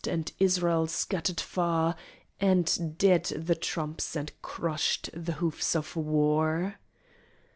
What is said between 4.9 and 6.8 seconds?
the hoofs of war!